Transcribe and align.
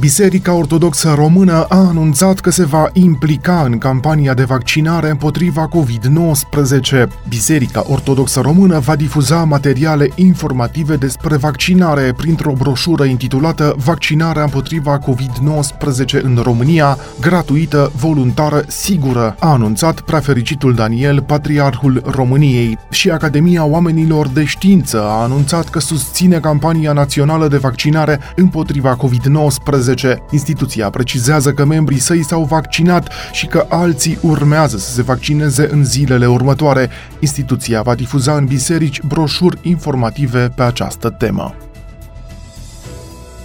Biserica 0.00 0.54
Ortodoxă 0.54 1.12
Română 1.14 1.66
a 1.68 1.76
anunțat 1.76 2.40
că 2.40 2.50
se 2.50 2.64
va 2.64 2.90
implica 2.92 3.62
în 3.62 3.78
campania 3.78 4.34
de 4.34 4.44
vaccinare 4.44 5.10
împotriva 5.10 5.68
COVID-19. 5.68 7.06
Biserica 7.28 7.84
Ortodoxă 7.88 8.40
Română 8.40 8.78
va 8.78 8.96
difuza 8.96 9.44
materiale 9.44 10.10
informative 10.14 10.96
despre 10.96 11.36
vaccinare 11.36 12.12
printr-o 12.16 12.52
broșură 12.52 13.04
intitulată 13.04 13.74
Vaccinarea 13.84 14.42
împotriva 14.42 14.98
COVID-19 14.98 16.22
în 16.22 16.40
România, 16.42 16.98
gratuită, 17.20 17.92
voluntară, 17.96 18.64
sigură, 18.66 19.36
a 19.38 19.48
anunțat 19.48 20.00
prefericitul 20.00 20.74
Daniel, 20.74 21.22
Patriarhul 21.22 22.02
României. 22.04 22.78
Și 22.90 23.10
Academia 23.10 23.64
Oamenilor 23.64 24.28
de 24.28 24.44
Știință 24.44 25.02
a 25.02 25.22
anunțat 25.22 25.68
că 25.68 25.78
susține 25.78 26.38
campania 26.38 26.92
națională 26.92 27.48
de 27.48 27.56
vaccinare 27.56 28.20
împotriva 28.34 28.96
COVID-19 28.96 29.87
Instituția 30.30 30.90
precizează 30.90 31.52
că 31.52 31.64
membrii 31.64 31.98
săi 31.98 32.24
s-au 32.24 32.44
vaccinat 32.44 33.12
și 33.32 33.46
că 33.46 33.66
alții 33.68 34.18
urmează 34.22 34.76
să 34.76 34.90
se 34.90 35.02
vaccineze 35.02 35.68
în 35.70 35.84
zilele 35.84 36.26
următoare. 36.26 36.90
Instituția 37.20 37.82
va 37.82 37.94
difuza 37.94 38.36
în 38.36 38.44
biserici 38.44 39.02
broșuri 39.02 39.58
informative 39.62 40.52
pe 40.54 40.62
această 40.62 41.10
temă. 41.10 41.54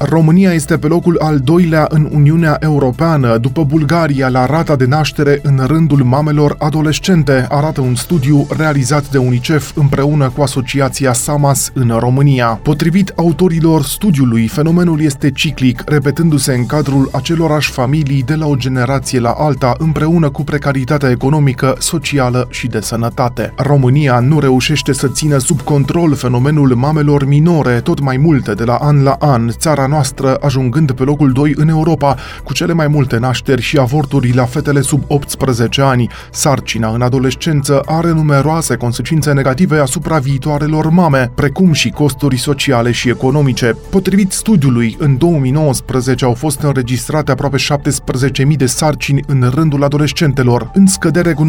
România 0.10 0.52
este 0.52 0.78
pe 0.78 0.88
locul 0.88 1.18
al 1.22 1.40
doilea 1.40 1.88
în 1.90 2.10
Uniunea 2.12 2.58
Europeană, 2.60 3.38
după 3.38 3.64
Bulgaria, 3.64 4.28
la 4.28 4.46
rata 4.46 4.76
de 4.76 4.86
naștere 4.86 5.40
în 5.44 5.64
rândul 5.68 6.04
mamelor 6.04 6.56
adolescente, 6.60 7.46
arată 7.50 7.82
un 7.82 7.96
studiu 7.96 8.48
realizat 8.58 9.10
de 9.10 9.18
UNICEF 9.18 9.72
împreună 9.76 10.32
cu 10.36 10.42
asociația 10.42 11.14
SAMAS 11.14 11.72
în 11.74 11.96
România. 12.00 12.60
Potrivit 12.64 13.14
autorilor 13.16 13.84
studiului, 13.84 14.48
fenomenul 14.48 15.02
este 15.02 15.32
ciclic, 15.32 15.82
repetându-se 15.86 16.54
în 16.54 16.66
cadrul 16.66 17.10
acelorași 17.14 17.72
familii 17.72 18.23
de 18.23 18.36
la 18.36 18.45
o 18.45 18.56
generație 18.56 19.20
la 19.20 19.32
alta, 19.32 19.76
împreună 19.78 20.30
cu 20.30 20.44
precaritatea 20.44 21.10
economică, 21.10 21.76
socială 21.80 22.48
și 22.50 22.67
de 22.67 22.80
sănătate. 22.80 23.54
România 23.58 24.20
nu 24.20 24.40
reușește 24.40 24.94
să 24.94 25.08
țină 25.08 25.38
sub 25.38 25.62
control 25.62 26.16
fenomenul 26.16 26.76
mamelor 26.76 27.26
minore, 27.26 27.80
tot 27.80 28.00
mai 28.00 28.17
multe 28.17 28.54
de 28.54 28.64
la 28.64 28.76
an 28.76 29.04
la 29.04 29.16
an. 29.20 29.50
Țara 29.50 29.88
noastră, 29.94 30.38
ajungând 30.41 30.91
pe 30.91 31.03
locul 31.03 31.31
2 31.31 31.53
în 31.55 31.67
Europa, 31.67 32.16
cu 32.44 32.53
cele 32.53 32.73
mai 32.73 32.88
multe 32.88 33.17
nașteri 33.17 33.61
și 33.61 33.77
avorturi 33.77 34.36
la 34.36 34.45
fetele 34.45 34.81
sub 34.81 35.03
18 35.08 35.81
ani. 35.81 36.09
Sarcina 36.31 36.89
în 36.94 37.02
adolescență 37.02 37.81
are 37.86 38.11
numeroase 38.11 38.75
consecințe 38.75 39.31
negative 39.31 39.77
asupra 39.77 40.17
viitoarelor 40.17 40.89
mame, 40.89 41.31
precum 41.36 41.71
și 41.71 41.89
costuri 41.89 42.38
sociale 42.38 42.91
și 42.91 43.09
economice. 43.09 43.77
Potrivit 43.89 44.31
studiului, 44.31 44.95
în 44.99 45.17
2019 45.17 46.25
au 46.25 46.33
fost 46.33 46.59
înregistrate 46.61 47.31
aproape 47.31 47.58
17.000 47.58 48.55
de 48.58 48.66
sarcini 48.66 49.23
în 49.27 49.52
rândul 49.53 49.83
adolescentelor, 49.83 50.71
în 50.73 50.88
scădere 50.88 51.33
cu 51.33 51.47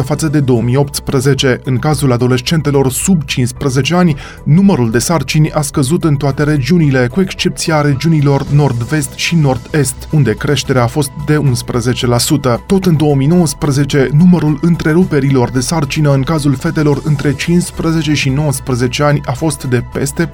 9% 0.00 0.04
față 0.04 0.28
de 0.28 0.40
2018. 0.40 1.60
În 1.64 1.78
cazul 1.78 2.12
adolescentelor 2.12 2.90
sub 2.90 3.22
15 3.24 3.94
ani, 3.94 4.16
numărul 4.44 4.90
de 4.90 4.98
sarcini 4.98 5.52
a 5.52 5.60
scăzut 5.60 6.04
în 6.04 6.16
toate 6.16 6.42
regiunile, 6.42 7.06
cu 7.06 7.20
excepția 7.20 7.80
regiunilor 7.82 8.46
nord-vest 8.48 9.12
și 9.14 9.34
nord-est, 9.34 10.08
unde 10.10 10.34
creșterea 10.34 10.82
a 10.82 10.86
fost 10.86 11.10
de 11.26 11.36
11%. 11.36 12.66
Tot 12.66 12.84
în 12.84 12.96
2019, 12.96 14.08
numărul 14.12 14.58
întreruperilor 14.62 15.50
de 15.50 15.60
sarcină 15.60 16.12
în 16.12 16.22
cazul 16.22 16.54
fetelor 16.54 17.00
între 17.04 17.34
15 17.34 18.14
și 18.14 18.28
19 18.28 19.02
ani 19.02 19.20
a 19.24 19.32
fost 19.32 19.64
de 19.64 19.84
peste 19.92 20.26
4.000. 20.26 20.32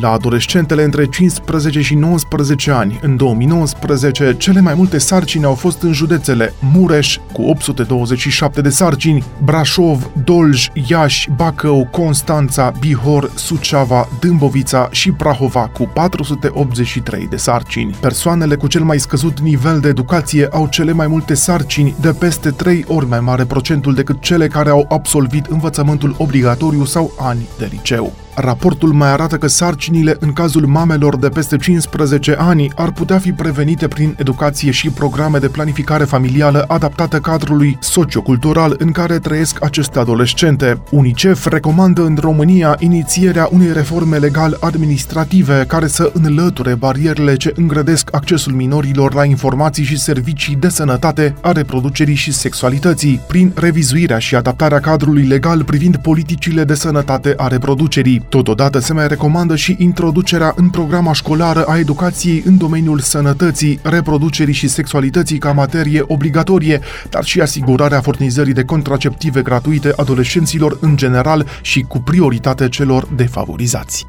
La 0.00 0.10
adolescentele 0.10 0.82
între 0.82 1.06
15 1.06 1.80
și 1.80 1.94
19 1.94 2.70
ani, 2.70 2.98
în 3.02 3.16
2019, 3.16 4.34
cele 4.38 4.60
mai 4.60 4.74
multe 4.74 4.98
sarcini 4.98 5.44
au 5.44 5.54
fost 5.54 5.82
în 5.82 5.92
județele 5.92 6.54
Mureș, 6.72 7.18
cu 7.32 7.42
827 7.42 8.60
de 8.60 8.68
sarcini, 8.68 9.24
Brașov, 9.44 10.10
Dolj, 10.24 10.68
Iași, 10.88 11.28
Bacău, 11.36 11.88
Constanța, 11.90 12.72
Bihor, 12.80 13.30
Suceava, 13.34 14.08
Dâmbovița 14.20 14.88
și 14.90 15.10
Prahova, 15.10 15.70
cu 15.72 15.90
480 15.92 16.52
83 16.54 17.26
de 17.26 17.36
sarcini. 17.36 17.96
Persoanele 18.00 18.56
cu 18.56 18.66
cel 18.66 18.82
mai 18.82 18.98
scăzut 18.98 19.40
nivel 19.40 19.80
de 19.80 19.88
educație 19.88 20.48
au 20.50 20.66
cele 20.66 20.92
mai 20.92 21.06
multe 21.06 21.34
sarcini, 21.34 21.94
de 22.00 22.12
peste 22.12 22.50
3 22.50 22.84
ori 22.88 23.06
mai 23.06 23.20
mare 23.20 23.44
procentul 23.44 23.94
decât 23.94 24.20
cele 24.20 24.48
care 24.48 24.70
au 24.70 24.86
absolvit 24.88 25.46
învățământul 25.46 26.14
obligatoriu 26.18 26.84
sau 26.84 27.12
ani 27.18 27.48
de 27.58 27.68
liceu. 27.70 28.12
Raportul 28.36 28.92
mai 28.92 29.08
arată 29.08 29.36
că 29.36 29.46
sarcinile 29.46 30.16
în 30.20 30.32
cazul 30.32 30.66
mamelor 30.66 31.16
de 31.16 31.28
peste 31.28 31.56
15 31.56 32.34
ani 32.38 32.70
ar 32.76 32.92
putea 32.92 33.18
fi 33.18 33.32
prevenite 33.32 33.88
prin 33.88 34.14
educație 34.18 34.70
și 34.70 34.90
programe 34.90 35.38
de 35.38 35.48
planificare 35.48 36.04
familială 36.04 36.64
adaptate 36.68 37.18
cadrului 37.18 37.76
sociocultural 37.80 38.74
în 38.78 38.90
care 38.90 39.18
trăiesc 39.18 39.64
aceste 39.64 39.98
adolescente. 39.98 40.82
UNICEF 40.90 41.46
recomandă 41.46 42.04
în 42.04 42.16
România 42.20 42.76
inițierea 42.78 43.48
unei 43.52 43.72
reforme 43.72 44.16
legal-administrative 44.16 45.64
care 45.68 45.86
să 45.86 46.10
înlăture 46.14 46.74
barierele 46.74 47.36
ce 47.36 47.52
îngrădesc 47.56 48.08
accesul 48.14 48.52
minorilor 48.52 49.14
la 49.14 49.24
informații 49.24 49.84
și 49.84 49.98
servicii 49.98 50.56
de 50.56 50.68
sănătate 50.68 51.34
a 51.40 51.52
reproducerii 51.52 52.14
și 52.14 52.32
sexualității, 52.32 53.20
prin 53.26 53.52
revizuirea 53.54 54.18
și 54.18 54.34
adaptarea 54.34 54.80
cadrului 54.80 55.22
legal 55.22 55.64
privind 55.64 55.96
politicile 55.96 56.64
de 56.64 56.74
sănătate 56.74 57.34
a 57.36 57.46
reproducerii. 57.46 58.23
Totodată 58.28 58.78
se 58.78 58.92
mai 58.92 59.08
recomandă 59.08 59.56
și 59.56 59.76
introducerea 59.78 60.52
în 60.56 60.68
programa 60.68 61.12
școlară 61.12 61.64
a 61.64 61.78
educației 61.78 62.42
în 62.46 62.58
domeniul 62.58 62.98
sănătății, 62.98 63.78
reproducerii 63.82 64.54
și 64.54 64.68
sexualității 64.68 65.38
ca 65.38 65.52
materie 65.52 66.04
obligatorie, 66.06 66.80
dar 67.10 67.24
și 67.24 67.40
asigurarea 67.40 68.00
furnizării 68.00 68.52
de 68.52 68.64
contraceptive 68.64 69.42
gratuite 69.42 69.92
adolescenților 69.96 70.78
în 70.80 70.96
general 70.96 71.46
și 71.62 71.80
cu 71.80 71.98
prioritate 71.98 72.68
celor 72.68 73.08
defavorizați. 73.14 74.06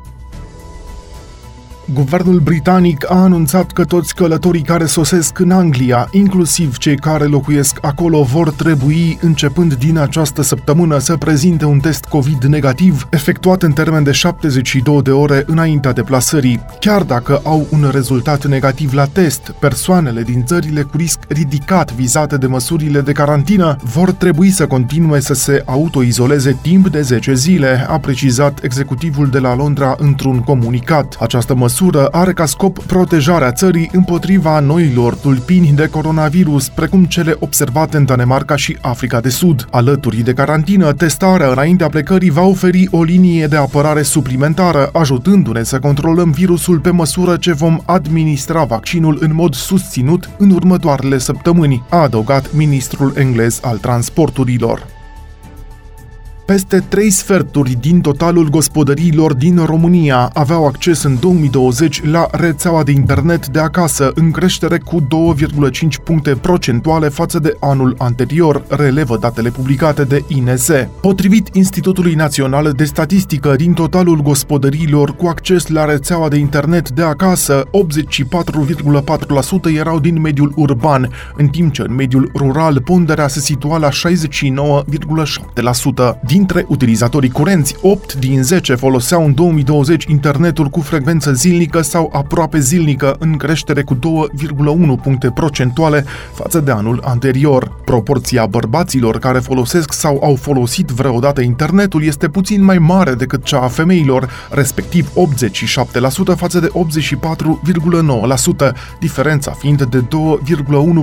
Guvernul 1.93 2.39
britanic 2.39 3.11
a 3.11 3.15
anunțat 3.15 3.71
că 3.71 3.83
toți 3.83 4.15
călătorii 4.15 4.61
care 4.61 4.85
sosesc 4.85 5.39
în 5.39 5.51
Anglia, 5.51 6.07
inclusiv 6.11 6.77
cei 6.77 6.95
care 6.95 7.25
locuiesc 7.25 7.77
acolo, 7.81 8.21
vor 8.23 8.51
trebui, 8.51 9.17
începând 9.21 9.73
din 9.73 9.97
această 9.97 10.41
săptămână, 10.41 10.97
să 10.97 11.17
prezinte 11.17 11.65
un 11.65 11.79
test 11.79 12.05
COVID 12.05 12.43
negativ, 12.43 13.07
efectuat 13.09 13.63
în 13.63 13.71
termen 13.71 14.03
de 14.03 14.11
72 14.11 15.01
de 15.01 15.11
ore 15.11 15.43
înaintea 15.47 15.91
deplasării. 15.91 16.65
Chiar 16.79 17.03
dacă 17.03 17.41
au 17.43 17.67
un 17.71 17.89
rezultat 17.91 18.45
negativ 18.45 18.93
la 18.93 19.05
test, 19.05 19.53
persoanele 19.59 20.21
din 20.21 20.45
țările 20.45 20.81
cu 20.81 20.97
risc 20.97 21.19
ridicat 21.27 21.93
vizate 21.93 22.37
de 22.37 22.47
măsurile 22.47 23.01
de 23.01 23.11
carantină 23.11 23.75
vor 23.83 24.11
trebui 24.11 24.49
să 24.49 24.67
continue 24.67 25.19
să 25.19 25.33
se 25.33 25.63
autoizoleze 25.65 26.57
timp 26.61 26.87
de 26.87 27.01
10 27.01 27.33
zile, 27.33 27.85
a 27.89 27.99
precizat 27.99 28.63
executivul 28.63 29.29
de 29.29 29.39
la 29.39 29.55
Londra 29.55 29.95
într-un 29.97 30.39
comunicat. 30.39 31.17
Această 31.19 31.55
măsură 31.55 31.73
măsură 31.81 32.07
are 32.07 32.33
ca 32.33 32.45
scop 32.45 32.83
protejarea 32.83 33.51
țării 33.51 33.89
împotriva 33.93 34.59
noilor 34.59 35.15
tulpini 35.15 35.71
de 35.75 35.87
coronavirus, 35.87 36.69
precum 36.69 37.03
cele 37.03 37.35
observate 37.39 37.97
în 37.97 38.05
Danemarca 38.05 38.55
și 38.55 38.77
Africa 38.81 39.19
de 39.19 39.29
Sud. 39.29 39.67
Alături 39.71 40.17
de 40.17 40.33
carantină, 40.33 40.93
testarea 40.93 41.51
înaintea 41.51 41.89
plecării 41.89 42.29
va 42.29 42.41
oferi 42.41 42.87
o 42.91 43.03
linie 43.03 43.47
de 43.47 43.55
apărare 43.55 44.01
suplimentară, 44.01 44.89
ajutându-ne 44.93 45.63
să 45.63 45.79
controlăm 45.79 46.31
virusul 46.31 46.79
pe 46.79 46.89
măsură 46.89 47.37
ce 47.37 47.53
vom 47.53 47.79
administra 47.85 48.63
vaccinul 48.63 49.17
în 49.21 49.33
mod 49.33 49.53
susținut 49.53 50.29
în 50.37 50.49
următoarele 50.49 51.17
săptămâni, 51.17 51.83
a 51.89 51.97
adăugat 51.97 52.53
ministrul 52.53 53.13
englez 53.15 53.59
al 53.63 53.77
transporturilor. 53.77 54.94
Peste 56.45 56.79
trei 56.79 57.09
sferturi 57.09 57.77
din 57.79 58.01
totalul 58.01 58.49
gospodăriilor 58.49 59.33
din 59.33 59.65
România 59.65 60.29
aveau 60.33 60.65
acces 60.65 61.03
în 61.03 61.17
2020 61.19 62.03
la 62.03 62.27
rețeaua 62.31 62.83
de 62.83 62.91
internet 62.91 63.47
de 63.47 63.59
acasă, 63.59 64.11
în 64.15 64.31
creștere 64.31 64.77
cu 64.77 65.01
2,5 65.01 65.07
puncte 66.03 66.35
procentuale 66.35 67.09
față 67.09 67.39
de 67.39 67.57
anul 67.59 67.95
anterior, 67.97 68.63
relevă 68.67 69.17
datele 69.17 69.49
publicate 69.49 70.03
de 70.03 70.23
INS. 70.27 70.69
Potrivit 71.01 71.55
Institutului 71.55 72.13
Național 72.13 72.71
de 72.71 72.83
Statistică, 72.83 73.55
din 73.55 73.73
totalul 73.73 74.21
gospodăriilor 74.21 75.15
cu 75.15 75.27
acces 75.27 75.67
la 75.67 75.85
rețeaua 75.85 76.27
de 76.27 76.37
internet 76.37 76.89
de 76.89 77.03
acasă, 77.03 77.63
84,4% 79.69 79.75
erau 79.75 79.99
din 79.99 80.21
mediul 80.21 80.51
urban, 80.55 81.09
în 81.35 81.47
timp 81.47 81.73
ce 81.73 81.81
în 81.81 81.95
mediul 81.95 82.31
rural 82.35 82.81
ponderea 82.81 83.27
se 83.27 83.39
situa 83.39 83.77
la 83.77 83.89
69,7%. 83.89 86.19
Dintre 86.35 86.65
utilizatorii 86.67 87.29
curenți, 87.29 87.75
8 87.81 88.13
din 88.13 88.43
10 88.43 88.75
foloseau 88.75 89.25
în 89.25 89.33
2020 89.33 90.03
internetul 90.03 90.67
cu 90.67 90.79
frecvență 90.79 91.33
zilnică 91.33 91.81
sau 91.81 92.09
aproape 92.13 92.59
zilnică, 92.59 93.15
în 93.19 93.37
creștere 93.37 93.83
cu 93.83 93.95
2,1 93.95 93.99
puncte 95.01 95.31
procentuale 95.31 96.05
față 96.33 96.59
de 96.59 96.71
anul 96.71 97.01
anterior. 97.03 97.71
Proporția 97.85 98.45
bărbaților 98.45 99.19
care 99.19 99.39
folosesc 99.39 99.93
sau 99.93 100.19
au 100.23 100.35
folosit 100.35 100.87
vreodată 100.87 101.41
internetul 101.41 102.03
este 102.03 102.29
puțin 102.29 102.63
mai 102.63 102.77
mare 102.77 103.13
decât 103.13 103.43
cea 103.43 103.59
a 103.59 103.67
femeilor, 103.67 104.29
respectiv 104.49 105.11
87% 106.33 106.35
față 106.35 106.59
de 106.59 106.67
84,9%, 106.67 106.69
diferența 108.99 109.51
fiind 109.51 109.83
de 109.83 109.99
2,1 109.99 110.05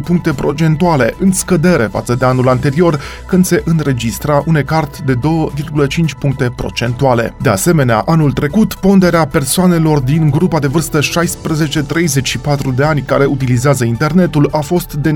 puncte 0.05 0.33
procentuale, 0.33 1.15
în 1.19 1.33
scădere 1.33 1.89
față 1.93 2.15
de 2.15 2.25
anul 2.25 2.49
anterior, 2.49 3.01
când 3.27 3.45
se 3.45 3.63
înregistra 3.65 4.43
un 4.47 4.57
ecart 4.57 4.99
de 4.99 5.17
2,5 5.23 6.19
puncte 6.19 6.53
procentuale. 6.57 7.35
De 7.41 7.49
asemenea, 7.49 8.03
anul 8.07 8.33
trecut, 8.33 8.75
ponderea 8.75 9.27
persoanelor 9.27 10.01
din 10.01 10.31
grupa 10.31 10.59
de 10.59 10.67
vârstă 10.67 10.99
16-34 10.99 11.03
de 12.75 12.85
ani 12.85 13.03
care 13.03 13.25
utilizează 13.25 13.85
internetul 13.85 14.49
a 14.53 14.61
fost 14.61 14.95
de 14.95 15.11
96,6%, 15.11 15.15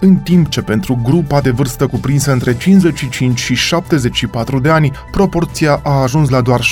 în 0.00 0.16
timp 0.16 0.48
ce 0.48 0.60
pentru 0.60 1.00
grupa 1.02 1.40
de 1.40 1.50
vârstă 1.50 1.86
cuprinsă 1.86 2.32
între 2.32 2.56
55 2.56 3.38
și 3.38 3.54
74 3.54 4.58
de 4.58 4.70
ani, 4.70 4.90
proporția 5.10 5.80
a 5.82 6.02
ajuns 6.02 6.28
la 6.28 6.40
doar 6.40 6.60
65,4%. 6.60 6.64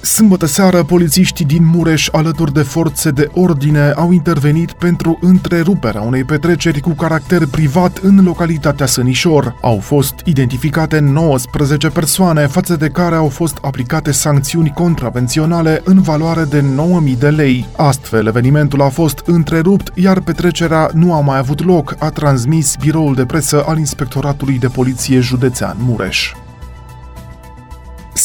Sâmbătă 0.00 0.46
seară, 0.46 0.82
polițiștii 0.82 1.44
din 1.44 1.64
Mureș, 1.64 2.08
alături 2.12 2.52
de 2.52 2.62
forțe 2.62 3.10
de 3.10 3.28
ordine, 3.34 3.90
au 3.90 4.12
intervenit 4.12 4.72
pentru 4.72 5.18
întreruperea 5.20 6.00
unei 6.00 6.24
petreceri 6.24 6.80
cu 6.80 6.90
caracter 6.90 7.46
privat 7.46 7.98
în 7.98 8.24
localitatea 8.24 8.86
Sănișor. 8.86 9.56
Au 9.60 9.78
fost 9.78 10.14
identificate 10.24 10.98
19 10.98 11.88
persoane, 11.88 12.46
față 12.46 12.76
de 12.76 12.88
care 12.88 13.14
au 13.14 13.28
fost 13.28 13.58
aplicate 13.60 14.12
sancțiuni 14.12 14.72
contravenționale 14.74 15.80
în 15.84 16.00
valoare 16.00 16.44
de 16.44 16.64
9.000 17.12 17.18
de 17.18 17.28
lei. 17.28 17.66
Astfel, 17.76 18.26
evenimentul 18.26 18.82
a 18.82 18.88
fost 18.88 19.22
întrerupt, 19.26 19.90
iar 19.94 20.20
petrecerea 20.20 20.90
nu 20.92 21.14
a 21.14 21.20
mai 21.20 21.38
avut 21.38 21.64
loc, 21.64 21.94
a 21.98 22.10
transmis 22.10 22.76
biroul 22.80 23.14
de 23.14 23.24
presă 23.24 23.64
al 23.66 23.78
Inspectoratului 23.78 24.58
de 24.58 24.68
Poliție 24.68 25.20
Județean 25.20 25.76
Mureș. 25.80 26.32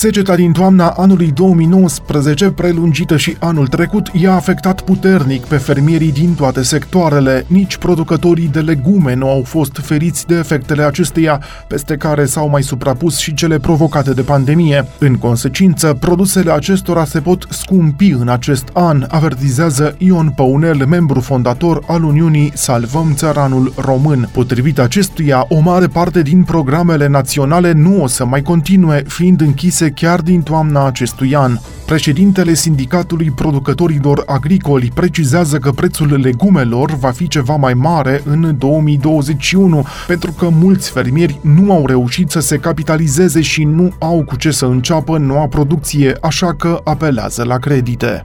Seceta 0.04 0.36
din 0.36 0.52
toamna 0.52 0.88
anului 0.90 1.32
2019, 1.32 2.50
prelungită 2.50 3.18
și 3.18 3.36
anul 3.40 3.68
trecut, 3.68 4.10
i-a 4.14 4.34
afectat 4.34 4.82
puternic 4.82 5.46
pe 5.46 5.58
fermierii 5.58 6.12
din 6.12 6.34
toate 6.34 6.62
sectoarele. 6.62 7.46
Nici 7.48 7.78
producătorii 7.78 8.48
de 8.48 8.60
legume 8.60 9.14
nu 9.14 9.30
au 9.30 9.44
fost 9.46 9.80
feriți 9.82 10.28
de 10.28 10.36
efectele 10.36 10.84
acesteia, 10.84 11.42
peste 11.68 11.96
care 11.96 12.26
s-au 12.26 12.50
mai 12.50 12.64
suprapus 12.64 13.18
și 13.18 13.34
cele 13.34 13.60
provocate 13.60 14.14
de 14.14 14.22
pandemie. 14.22 14.86
În 15.00 15.16
consecință, 15.16 15.94
produsele 16.00 16.52
acestora 16.52 17.06
se 17.06 17.20
pot 17.20 17.48
scumpi 17.50 18.10
în 18.10 18.28
acest 18.28 18.68
an, 18.74 19.06
avertizează 19.10 19.96
Ion 19.98 20.30
Păunel, 20.36 20.86
membru 20.86 21.20
fondator 21.20 21.84
al 21.88 22.04
Uniunii 22.04 22.52
Salvăm 22.56 23.14
Țăranul 23.16 23.74
Român. 23.78 24.30
Potrivit 24.32 24.80
acestuia, 24.80 25.46
o 25.50 25.60
mare 25.60 25.88
parte 25.88 26.22
din 26.22 26.44
programele 26.44 27.08
naționale 27.08 27.72
nu 27.72 28.04
o 28.04 28.08
să 28.08 28.26
mai 28.26 28.42
continue, 28.42 29.04
fiind 29.08 29.42
închise 29.42 29.84
închise 29.84 29.92
chiar 29.96 30.22
din 30.22 30.42
toamna 30.42 30.86
acestui 30.86 31.36
an. 31.36 31.58
Președintele 31.86 32.54
Sindicatului 32.54 33.32
Producătorilor 33.32 34.24
Agricoli 34.26 34.92
precizează 34.94 35.58
că 35.58 35.72
prețul 35.72 36.20
legumelor 36.20 36.96
va 36.96 37.12
fi 37.12 37.28
ceva 37.28 37.56
mai 37.56 37.74
mare 37.74 38.22
în 38.26 38.56
2021, 38.58 39.86
pentru 40.08 40.32
că 40.32 40.50
mulți 40.50 40.92
fermieri 40.92 41.40
nu 41.42 41.72
au 41.72 41.86
reușit 41.86 42.30
să 42.30 42.40
se 42.40 42.58
capitalizeze 42.58 43.42
și 43.42 43.64
nu 43.64 43.94
au 44.00 44.24
cu 44.24 44.36
ce 44.36 44.52
să 44.52 44.66
înceapă 44.66 45.18
noua 45.18 45.48
producție, 45.48 46.18
așa 46.22 46.54
că 46.54 46.82
apelează 46.84 47.44
la 47.44 47.58
credite. 47.58 48.24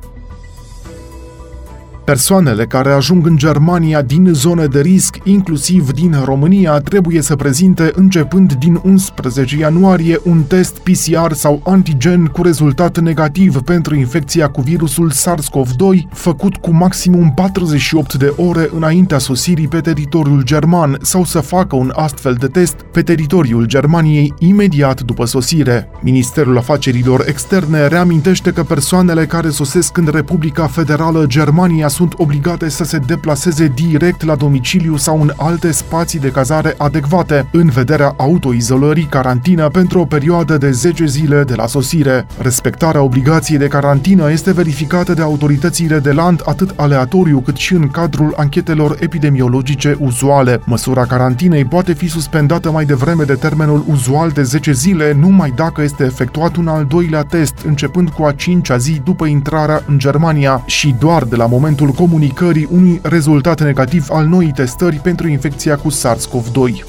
Persoanele 2.09 2.67
care 2.67 2.93
ajung 2.93 3.27
în 3.27 3.37
Germania 3.37 4.03
din 4.03 4.31
zone 4.33 4.67
de 4.67 4.81
risc, 4.81 5.17
inclusiv 5.25 5.93
din 5.93 6.17
România, 6.25 6.79
trebuie 6.79 7.23
să 7.23 7.37
prezinte 7.37 7.91
începând 7.95 8.53
din 8.53 8.81
11 8.83 9.57
ianuarie 9.57 10.19
un 10.25 10.43
test 10.43 10.79
PCR 10.79 11.33
sau 11.33 11.61
antigen 11.65 12.27
cu 12.27 12.43
rezultat 12.43 12.99
negativ 12.99 13.61
pentru 13.61 13.95
infecția 13.95 14.49
cu 14.49 14.61
virusul 14.61 15.11
SARS-CoV-2, 15.11 16.13
făcut 16.13 16.57
cu 16.57 16.71
maximum 16.71 17.33
48 17.35 18.15
de 18.15 18.33
ore 18.37 18.69
înaintea 18.75 19.19
sosirii 19.19 19.69
pe 19.69 19.81
teritoriul 19.81 20.43
german 20.43 20.99
sau 21.03 21.25
să 21.25 21.41
facă 21.41 21.77
un 21.77 21.93
astfel 21.95 22.35
de 22.35 22.47
test 22.47 22.75
pe 22.93 23.03
teritoriul 23.03 23.67
Germaniei 23.67 24.35
imediat 24.39 25.01
după 25.01 25.25
sosire. 25.25 25.89
Ministerul 26.03 26.59
Afacerilor 26.59 27.25
Externe 27.27 27.87
reamintește 27.87 28.53
că 28.53 28.63
persoanele 28.63 29.27
care 29.27 29.49
sosesc 29.49 29.97
în 29.97 30.09
Republica 30.13 30.67
Federală 30.67 31.25
Germania 31.27 31.89
sunt 31.99 32.15
obligate 32.17 32.69
să 32.69 32.85
se 32.85 32.99
deplaseze 32.99 33.73
direct 33.75 34.25
la 34.25 34.35
domiciliu 34.35 34.97
sau 34.97 35.21
în 35.21 35.33
alte 35.37 35.71
spații 35.71 36.19
de 36.19 36.31
cazare 36.31 36.75
adecvate, 36.77 37.47
în 37.53 37.69
vederea 37.69 38.15
autoizolării 38.17 39.05
carantină 39.05 39.69
pentru 39.69 40.01
o 40.01 40.05
perioadă 40.05 40.59
de 40.59 40.71
10 40.71 41.07
zile 41.07 41.43
de 41.45 41.55
la 41.55 41.67
sosire. 41.67 42.27
Respectarea 42.41 43.03
obligației 43.03 43.59
de 43.59 43.67
carantină 43.67 44.31
este 44.31 44.53
verificată 44.53 45.15
de 45.15 45.23
autoritățile 45.23 45.99
de 45.99 46.13
land 46.13 46.43
atât 46.45 46.73
aleatoriu 46.77 47.41
cât 47.41 47.57
și 47.57 47.73
în 47.75 47.89
cadrul 47.89 48.35
anchetelor 48.37 48.97
epidemiologice 49.01 49.97
uzuale. 50.01 50.61
Măsura 50.65 51.05
carantinei 51.05 51.65
poate 51.65 51.93
fi 51.93 52.09
suspendată 52.09 52.71
mai 52.71 52.85
devreme 52.85 53.25
de 53.25 53.35
termenul 53.35 53.85
uzual 53.89 54.31
de 54.31 54.43
10 54.43 54.73
zile 54.73 55.13
numai 55.13 55.53
dacă 55.57 55.83
este 55.83 56.05
efectuat 56.05 56.57
un 56.57 56.69
al 56.69 56.85
doilea 56.85 57.23
test, 57.23 57.55
începând 57.67 58.09
cu 58.09 58.23
a 58.23 58.33
cincea 58.33 58.77
zi 58.77 59.01
după 59.05 59.25
intrarea 59.27 59.83
în 59.87 59.99
Germania 59.99 60.63
și 60.67 60.95
doar 60.99 61.25
de 61.25 61.37
la 61.37 61.47
momentul 61.47 61.87
cazul 61.89 62.07
comunicării 62.07 62.69
unui 62.71 63.01
rezultat 63.03 63.63
negativ 63.63 64.07
al 64.11 64.27
noii 64.27 64.53
testări 64.53 64.97
pentru 64.97 65.29
infecția 65.29 65.77
cu 65.77 65.91
SARS-CoV-2. 65.91 66.85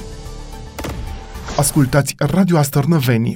Ascultați 1.57 2.15
Radio 2.17 2.57
Astărnăveni, 2.57 3.35